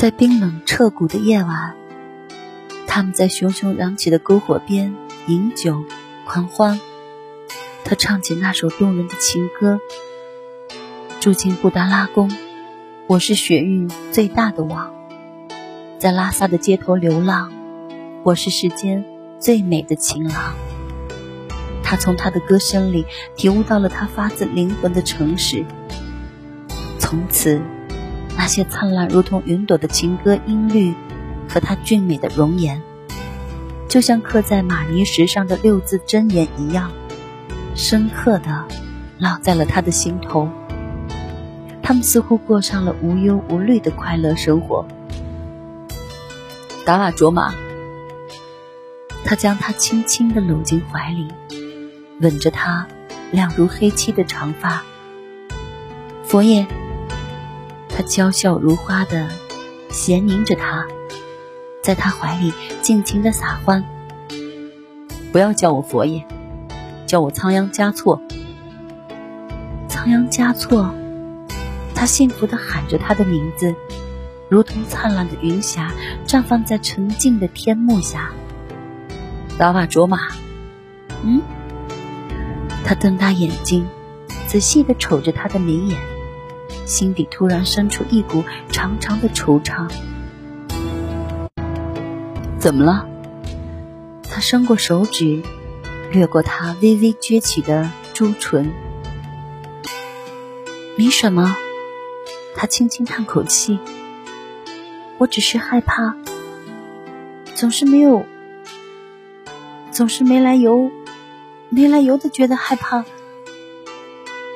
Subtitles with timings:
[0.00, 1.76] 在冰冷彻骨的夜晚，
[2.86, 4.94] 他们在熊熊燃起的篝火边
[5.26, 5.84] 饮酒
[6.24, 6.80] 狂欢。
[7.84, 9.78] 他唱起那首动人的情歌
[11.20, 12.34] ：“住进布达拉宫，
[13.08, 14.90] 我是雪域最大的王；
[15.98, 17.52] 在拉萨的街头流浪，
[18.22, 19.04] 我是世间
[19.38, 20.54] 最美的情郎。”
[21.84, 23.04] 他从他的歌声里
[23.36, 25.66] 体悟到了他发自灵魂的诚实。
[26.98, 27.60] 从此，
[28.36, 30.94] 那些灿烂如同云朵的情歌音律，
[31.48, 32.82] 和他俊美的容颜，
[33.88, 36.90] 就像刻在玛尼石上的六字真言一样。
[37.74, 38.66] 深刻的
[39.20, 40.48] 烙在了他的心头。
[41.82, 44.86] 他们似乎过上了无忧无虑的快乐生活。
[46.84, 47.52] 达瓦卓玛，
[49.24, 51.28] 他将她轻轻地搂进怀里，
[52.20, 52.86] 吻着她
[53.32, 54.82] 亮如黑漆的长发。
[56.24, 56.66] 佛爷，
[57.94, 59.28] 他娇笑如花的
[59.90, 60.86] 衔凝着她，
[61.82, 63.84] 在他怀里尽情的撒欢。
[65.32, 66.24] 不要叫我佛爷。
[67.06, 68.22] 叫我仓央嘉措，
[69.88, 70.94] 仓央嘉措，
[71.92, 73.74] 他幸福的喊着他的名字，
[74.48, 75.92] 如同灿烂的云霞
[76.24, 78.30] 绽放在沉静的天幕下。
[79.58, 80.20] 达瓦卓玛，
[81.24, 81.42] 嗯，
[82.84, 83.88] 他瞪大眼睛，
[84.46, 85.98] 仔细的瞅着他的眉眼，
[86.90, 89.88] 心底突然生出一股长长的惆怅。
[92.58, 93.06] 怎么了？
[94.28, 95.42] 他伸过手指。
[96.12, 98.72] 掠过他微微撅起的朱唇，
[100.98, 101.54] 没什么。
[102.56, 103.78] 他轻轻叹口气，
[105.18, 106.16] 我只是害怕，
[107.54, 108.26] 总是没有，
[109.92, 110.90] 总是没来由，
[111.68, 113.04] 没来由的觉得害怕。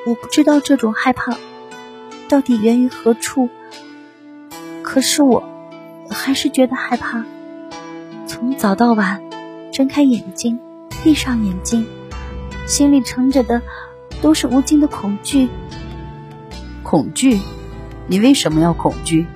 [0.05, 1.37] 我不知道这种害怕
[2.29, 3.49] 到底源于何处，
[4.83, 5.43] 可是我
[6.09, 7.23] 还是觉得害怕。
[8.27, 9.21] 从早到晚，
[9.71, 10.59] 睁开眼睛。
[11.03, 11.85] 闭上眼睛，
[12.65, 13.61] 心里盛着的
[14.23, 15.49] 都是无尽的恐惧。
[16.81, 17.39] 恐惧？
[18.07, 19.27] 你为什么要恐惧？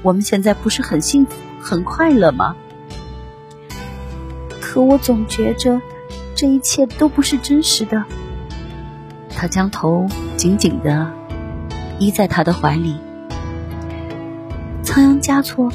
[0.00, 2.56] 我们现在不是很幸福、很快乐吗？
[4.62, 5.82] 可我总觉着
[6.34, 8.02] 这一切都不是真实的。
[9.28, 10.06] 他将头
[10.38, 11.12] 紧紧的
[12.04, 12.96] 依在他的怀里。
[14.82, 15.72] 仓央嘉措，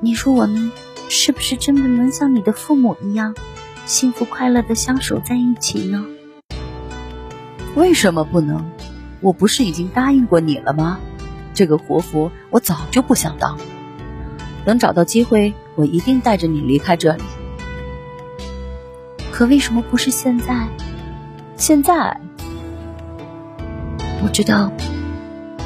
[0.00, 0.72] 你说我们
[1.08, 3.36] 是不是真的能像你的父母一样？
[3.86, 6.04] 幸福快乐的相守在一起呢？
[7.76, 8.68] 为什么不能？
[9.20, 10.98] 我不是已经答应过你了吗？
[11.54, 13.64] 这个活佛我早就不想当了。
[14.64, 17.22] 等找到机会，我一定带着你离开这里。
[19.30, 20.66] 可为什么不是现在？
[21.56, 22.20] 现在，
[24.24, 24.72] 我知道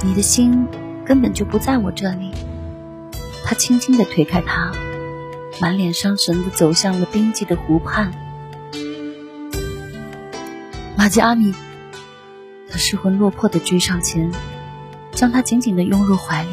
[0.04, 0.68] 你的心
[1.04, 2.30] 根本就不在我这里。
[3.44, 4.70] 他轻轻的推开他。
[5.60, 8.12] 满脸伤神的走向了冰寂的湖畔，
[10.96, 11.54] 玛吉阿米，
[12.68, 14.32] 他失魂落魄的追上前，
[15.12, 16.50] 将他紧紧的拥入怀里。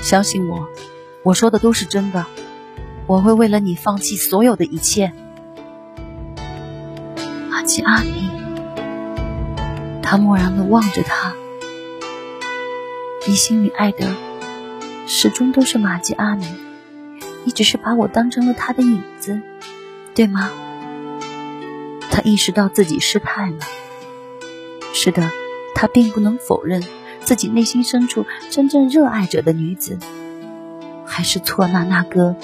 [0.00, 0.68] 相信我，
[1.24, 2.24] 我说的都是真的，
[3.08, 5.12] 我会为了你放弃所有的一切。
[7.50, 8.30] 玛吉阿米，
[10.02, 11.34] 他漠然的望着他，
[13.28, 14.16] 你心里爱的
[15.06, 16.46] 始终都是玛吉阿米。
[17.44, 19.42] 你只是把我当成了他的影子，
[20.14, 20.50] 对吗？
[22.10, 23.58] 他意识到自己失态了。
[24.94, 25.28] 是的，
[25.74, 26.82] 他并不能否认
[27.20, 29.98] 自己内心深处真正热爱着的女子，
[31.04, 32.34] 还是错那那个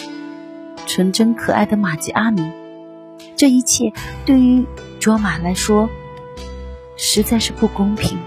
[0.84, 2.42] 纯真可爱的玛吉阿米。
[3.36, 3.94] 这一切
[4.26, 4.66] 对于
[5.00, 5.88] 卓玛来说
[6.98, 8.18] 实在是不公平。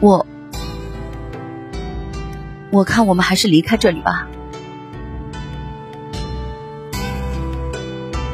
[0.00, 0.26] 我，
[2.70, 4.28] 我看我们还是离开这里吧。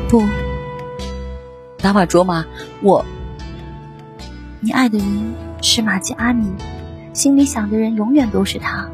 [0.09, 0.23] 不，
[1.79, 2.45] 达瓦卓玛，
[2.81, 3.05] 我，
[4.61, 6.53] 你爱的人是玛吉阿米，
[7.13, 8.89] 心里想的人永远都是他。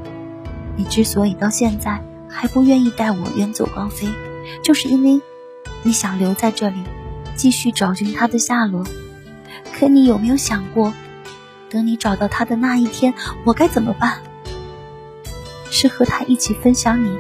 [0.77, 4.09] 你之所以到现在还不愿意带我远走高飞，
[4.63, 5.21] 就是因为
[5.83, 6.83] 你想留在这里，
[7.35, 8.87] 继续找寻他的下落。
[9.75, 10.95] 可你有没有想过，
[11.69, 13.13] 等你找到他的那一天，
[13.45, 14.23] 我该怎么办？
[15.83, 17.19] 是和他一起分享你，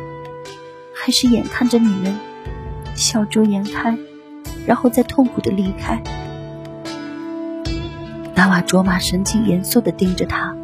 [0.94, 2.16] 还是眼看着你们？
[2.94, 3.98] 笑逐颜开，
[4.64, 6.00] 然后再痛苦的离开。
[8.36, 10.54] 达瓦卓玛神情严肃的盯着他。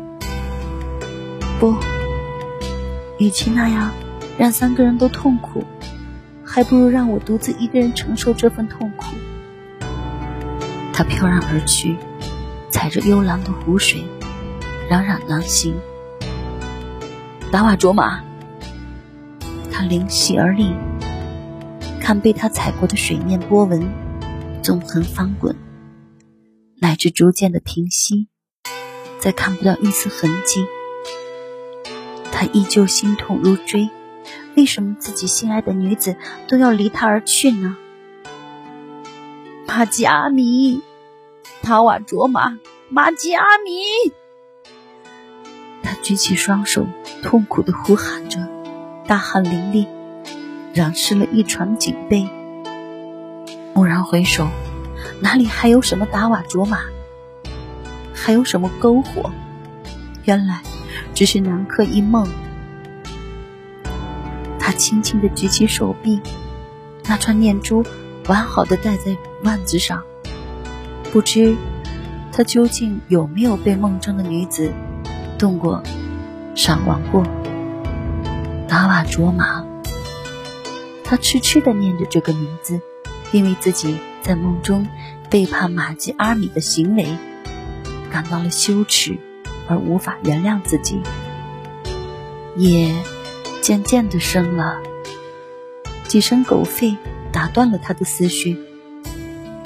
[1.59, 1.75] 不，
[3.19, 3.91] 与其那样
[4.39, 5.65] 让三个人都痛苦，
[6.45, 9.07] 还不如让我独自一个人承受这份痛苦。
[10.93, 11.97] 他飘然而去，
[12.71, 14.05] 踩着幽蓝的湖水，
[14.89, 15.75] 冉冉南行。
[17.51, 18.23] 达瓦卓玛，
[19.73, 20.75] 他灵犀而立，
[21.99, 23.91] 看被他踩过的水面波纹
[24.63, 25.57] 纵横翻滚，
[26.79, 28.29] 乃至逐渐的平息，
[29.19, 30.67] 再看不到一丝痕迹。
[32.31, 33.89] 他依旧心痛如锥，
[34.55, 36.17] 为什么自己心爱的女子
[36.47, 37.79] 都要离他而去呢？
[39.67, 40.83] 玛吉阿米，
[41.63, 42.59] 塔瓦卓玛，
[42.91, 44.13] 玛吉阿米！
[46.09, 46.87] 举起双手，
[47.23, 48.49] 痛苦的呼喊着，
[49.07, 49.87] 大汗淋漓，
[50.73, 52.27] 染湿了一床锦被。
[53.75, 54.49] 蓦然回首，
[55.21, 56.79] 哪里还有什么达瓦卓玛？
[58.15, 59.31] 还有什么篝火？
[60.25, 60.63] 原来
[61.13, 62.27] 只是南柯一梦。
[64.59, 66.23] 他轻轻的举起手臂，
[67.05, 67.85] 那串念珠。
[68.29, 69.15] 完好的戴在
[69.45, 70.03] 腕子上，
[71.13, 71.55] 不知
[72.33, 74.73] 他究竟有没有被梦中的女子
[75.39, 75.83] 动过、
[76.59, 77.23] 赏玩过？
[78.67, 79.65] 达瓦卓玛，
[81.05, 82.81] 他痴痴的念着这个名字，
[83.31, 84.89] 因为自己在梦中
[85.31, 87.07] 背叛玛吉阿米的行为，
[88.11, 89.17] 感到了羞耻
[89.69, 91.01] 而无法原谅自己。
[92.57, 92.93] 夜
[93.63, 94.79] 渐渐的深了，
[96.09, 96.97] 几声狗吠。
[97.31, 98.59] 打断了他的思绪，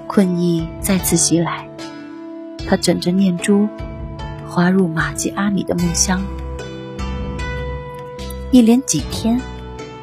[0.09, 1.71] 困意再次袭来，
[2.69, 3.69] 他枕着念珠，
[4.49, 6.21] 滑入玛吉阿米的梦乡。
[8.53, 9.41] 一连几天，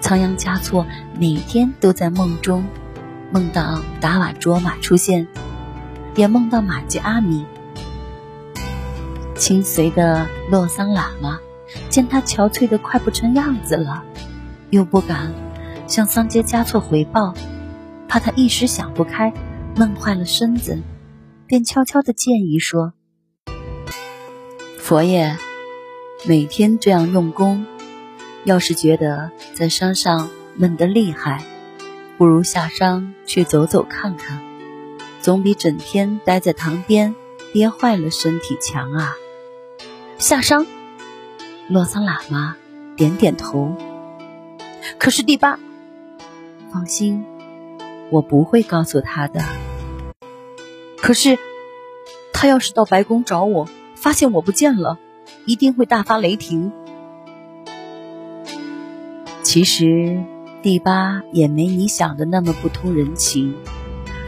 [0.01, 0.87] 仓央嘉措
[1.19, 2.65] 每天都在梦中
[3.31, 5.27] 梦到达瓦卓玛出现，
[6.15, 7.45] 也梦到玛吉阿米。
[9.35, 11.37] 亲随的洛桑喇嘛
[11.89, 14.03] 见他憔悴的快不成样子了，
[14.71, 15.31] 又不敢
[15.85, 17.35] 向桑杰嘉措回报。
[18.07, 19.31] 怕他一时想不开，
[19.75, 20.81] 弄坏了身子，
[21.45, 22.93] 便悄悄的建议说
[24.81, 25.37] ：“佛爷，
[26.25, 27.67] 每天这样用功，
[28.45, 31.43] 要是觉得在山上闷得厉害，
[32.17, 34.41] 不如下山去走走看看，
[35.21, 37.15] 总比整天待在堂边
[37.53, 39.15] 憋坏了身体强啊。”
[40.17, 40.67] 下山，
[41.67, 42.57] 洛桑喇嘛
[42.95, 43.75] 点点头。
[44.97, 45.59] 可是第八，
[46.71, 47.25] 放心。
[48.09, 49.43] 我不会告诉他的。
[50.97, 51.37] 可是，
[52.33, 54.97] 他要是到白宫找我，发现我不见了，
[55.45, 56.73] 一定会大发雷霆。
[59.51, 60.23] 其实，
[60.61, 63.55] 第八也没你想的那么不通人情，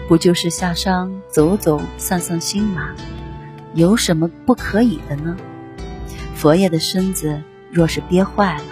[0.07, 2.89] 不就是下山走走、散散心吗？
[3.75, 5.37] 有什么不可以的呢？
[6.33, 7.39] 佛爷的身子
[7.69, 8.63] 若是憋坏了，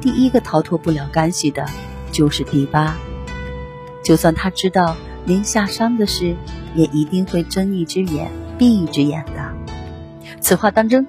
[0.00, 1.66] 第一个逃脱不了干系的，
[2.12, 2.96] 就是第八。
[4.04, 4.96] 就算他知道
[5.26, 6.36] 临下山的事，
[6.76, 9.52] 也一定会睁一只眼闭一只眼的。
[10.40, 11.04] 此话当真？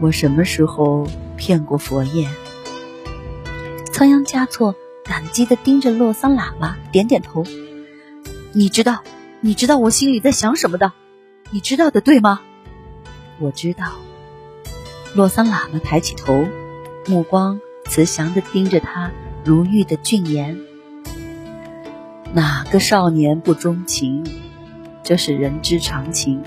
[0.00, 2.26] 我什么时候骗过佛爷？
[3.98, 7.44] 仓央嘉措感激的盯着洛桑喇嘛，点点头。
[8.52, 9.02] 你知道，
[9.40, 10.92] 你知道我心里在想什么的，
[11.50, 12.40] 你知道的，对吗？
[13.40, 13.94] 我知道。
[15.16, 16.46] 洛桑喇嘛抬起头，
[17.08, 19.10] 目光慈祥的盯着他
[19.44, 20.56] 如玉的俊颜。
[22.32, 24.24] 哪个少年不钟情？
[25.02, 26.40] 这是人之常情，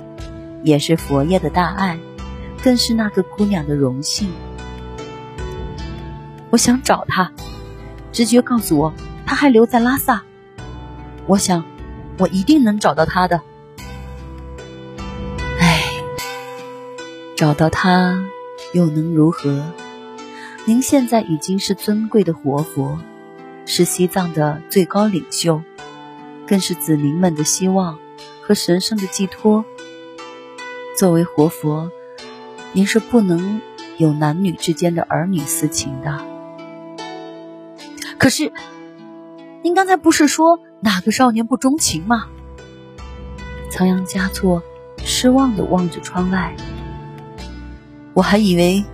[0.63, 1.99] 也是佛爷的大爱，
[2.63, 4.31] 更是那个姑娘的荣幸。
[6.51, 7.31] 我想找他，
[8.11, 8.93] 直觉告诉我，
[9.25, 10.23] 他还留在拉萨。
[11.25, 11.63] 我想，
[12.17, 13.41] 我一定能找到他的。
[15.59, 15.81] 唉，
[17.37, 18.21] 找到他
[18.73, 19.63] 又能如何？
[20.65, 22.99] 您现在已经是尊贵的活佛，
[23.65, 25.63] 是西藏的最高领袖。
[26.47, 27.97] 更是子民们的希望
[28.45, 29.63] 和神圣的寄托。
[30.97, 31.89] 作为活佛，
[32.73, 33.61] 您是不能
[33.95, 36.30] 有男女之间的儿女私情的。
[38.21, 38.53] 可是，
[39.63, 42.27] 您刚才不是说哪个少年不钟情吗？
[43.71, 44.61] 仓央嘉措
[45.03, 46.55] 失望的望着窗外。
[48.13, 48.85] 我还以为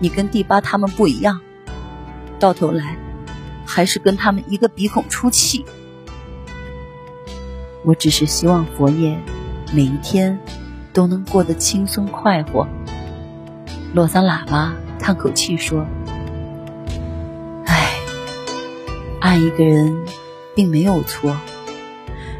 [0.00, 1.40] 你跟第八他们不一样，
[2.40, 2.96] 到头来
[3.64, 5.64] 还是跟他们一个鼻孔出气。
[7.84, 9.16] 我只是希望佛爷
[9.72, 10.36] 每一天
[10.92, 12.66] 都能过得轻松快活。
[13.94, 15.86] 洛桑喇嘛叹口气说
[19.30, 19.96] ：“爱一个人
[20.56, 21.36] 并没有错，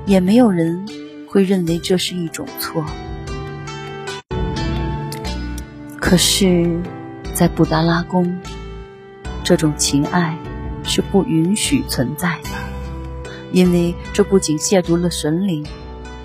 [0.06, 0.84] 也没有人
[1.28, 2.84] 会认为这是一种错。
[6.00, 6.80] 可是，
[7.32, 8.40] 在布达拉宫，
[9.44, 10.36] 这种情爱
[10.82, 12.50] 是不允许存在的。”
[13.54, 15.64] 因为这不仅亵渎了神灵，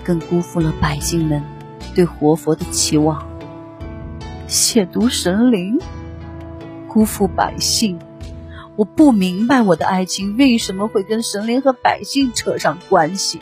[0.02, 1.40] 更辜负了百姓们
[1.94, 3.24] 对活佛的期望。
[4.48, 5.78] 亵渎神灵，
[6.88, 7.96] 辜负百姓，
[8.76, 13.40] 我不明白我的爱情为什么会跟神灵和百姓扯上关系。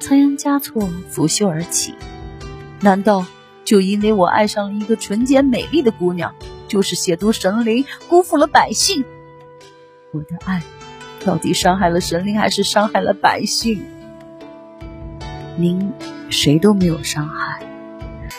[0.00, 1.94] 仓央嘉措拂袖而起，
[2.80, 3.26] 难道
[3.64, 6.34] 就因为我爱上了一个纯洁美丽的姑娘，
[6.66, 9.04] 就是亵渎神灵，辜负了百姓？
[10.12, 10.62] 我的爱
[11.24, 13.82] 到底伤害了神灵，还是伤害了百姓？
[15.56, 15.92] 您
[16.30, 17.66] 谁都没有伤害，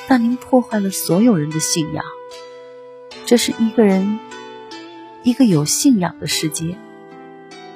[0.07, 2.03] 但您破坏了所有人的信仰。
[3.25, 4.19] 这是一个人，
[5.27, 6.77] 一个有信仰的世界。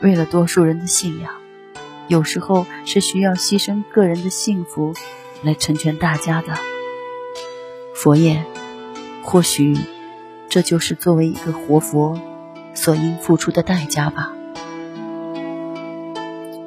[0.01, 1.33] 为了多数人的信仰，
[2.07, 4.93] 有时候是需要牺牲个人的幸福
[5.43, 6.53] 来成全大家的。
[7.93, 8.45] 佛爷，
[9.21, 9.77] 或许
[10.47, 12.21] 这就是作为一个活佛
[12.73, 14.31] 所应付出的代价吧。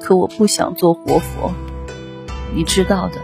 [0.03, 1.55] 可我不想做活佛，
[2.55, 3.23] 你知道的，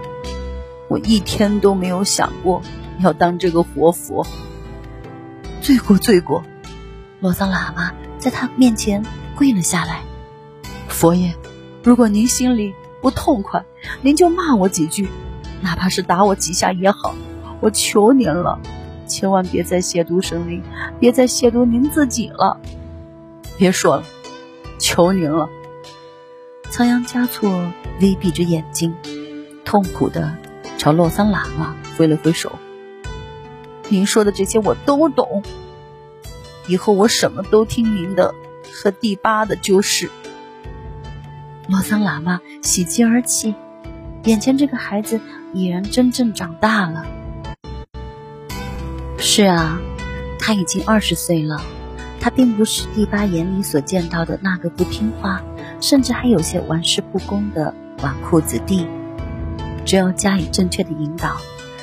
[0.89, 2.63] 我一天都没有想过
[3.01, 4.27] 要当这个活佛。
[5.61, 6.43] 罪过，罪过！
[7.21, 9.05] 罗桑喇嘛在他面前
[9.37, 10.03] 跪了下来。
[10.89, 11.35] 佛爷，
[11.83, 13.65] 如果您心里不痛快，
[14.01, 15.09] 您就骂我几句，
[15.61, 17.15] 哪怕是打我几下也好。
[17.61, 18.59] 我求您了，
[19.07, 20.63] 千万别再亵渎神灵，
[20.99, 22.59] 别再亵渎您自己了。
[23.59, 24.05] 别说了，
[24.79, 25.51] 求您了。
[26.71, 28.95] 仓央嘉措微闭着眼睛，
[29.65, 30.35] 痛苦的
[30.79, 32.59] 朝洛桑喇嘛挥了挥手。
[33.91, 35.43] 您说的这些我都懂，
[36.71, 38.33] 以后我什么都听您的，
[38.73, 40.09] 和第八的就是。
[41.69, 43.57] 洛桑喇嘛喜极而泣，
[44.23, 45.21] 眼前这个孩子
[45.53, 47.05] 已然真正长大了。
[49.19, 49.81] 是啊，
[50.39, 51.61] 他已经二十岁了，
[52.21, 55.43] 他并不是第八眼里所见到的那个不听话，
[55.81, 58.87] 甚至还有些玩世不恭的纨绔子弟。
[59.85, 61.37] 只要加以正确的引导。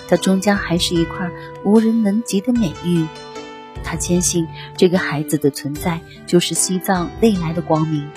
[0.09, 1.29] 他终将还是一块
[1.65, 3.05] 无人能及的美玉。
[3.87, 8.09] 他坚信这个孩子的存在就是西藏未来的光明，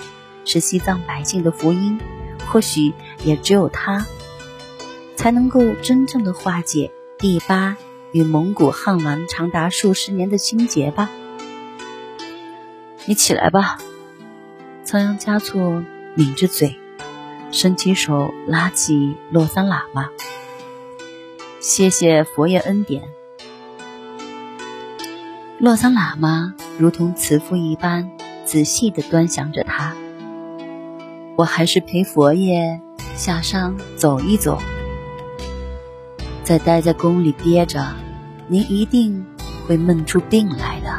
[0.43, 1.97] 是西藏百姓的福音。
[2.47, 2.91] 或许
[3.23, 4.05] 也只有他，
[5.15, 7.77] 才能够真正的化解第八
[8.11, 11.09] 与蒙古汉王长达数十年的心结吧。
[13.05, 13.77] 你起来吧，
[14.83, 15.85] 仓央嘉措
[16.15, 16.75] 抿着嘴，
[17.53, 20.09] 伸起手拉起洛桑喇嘛。
[21.61, 23.20] 谢谢佛爷恩典。
[25.61, 28.09] 洛桑喇嘛如同慈父一般，
[28.45, 29.95] 仔细的端详着他。
[31.37, 32.81] 我还是陪佛爷
[33.15, 34.59] 下山走一走。
[36.43, 37.85] 再待在宫里憋着，
[38.47, 39.23] 您一定
[39.67, 40.97] 会闷出病来的。